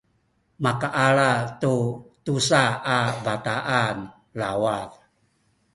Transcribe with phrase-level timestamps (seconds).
[0.63, 1.31] makaala
[1.61, 1.75] tu
[2.25, 2.63] tusa
[2.95, 3.97] a bataan
[4.39, 4.89] lawat